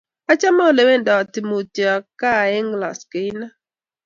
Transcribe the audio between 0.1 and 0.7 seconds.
achame